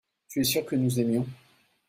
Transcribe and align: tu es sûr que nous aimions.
tu 0.29 0.41
es 0.41 0.43
sûr 0.45 0.65
que 0.65 0.75
nous 0.75 0.99
aimions. 0.99 1.27